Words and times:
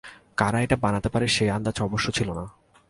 কারা 0.37 0.59
এটা 0.61 0.75
বানাতে 0.75 1.09
পারে 1.09 1.27
সে 1.27 1.43
আন্দাজ 1.51 1.77
অবশ্য 1.81 2.07
ছিল 2.11 2.29
না। 2.33 2.45